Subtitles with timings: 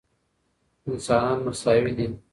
[0.91, 2.07] انسانان مساوي دي.